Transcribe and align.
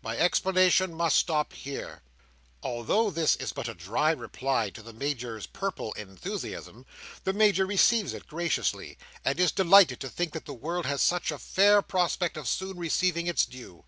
My 0.00 0.16
explanation 0.16 0.94
must 0.94 1.16
stop 1.16 1.52
here." 1.52 2.02
Although 2.62 3.10
this 3.10 3.34
is 3.34 3.52
but 3.52 3.66
a 3.66 3.74
dry 3.74 4.12
reply 4.12 4.70
to 4.70 4.80
the 4.80 4.92
Major's 4.92 5.48
purple 5.48 5.90
enthusiasm, 5.94 6.86
the 7.24 7.32
Major 7.32 7.66
receives 7.66 8.14
it 8.14 8.28
graciously, 8.28 8.96
and 9.24 9.40
is 9.40 9.50
delighted 9.50 9.98
to 9.98 10.08
think 10.08 10.34
that 10.34 10.44
the 10.44 10.54
world 10.54 10.86
has 10.86 11.02
such 11.02 11.32
a 11.32 11.36
fair 11.40 11.82
prospect 11.82 12.36
of 12.36 12.46
soon 12.46 12.78
receiving 12.78 13.26
its 13.26 13.44
due. 13.44 13.80